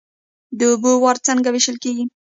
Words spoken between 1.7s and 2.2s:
کیږي؟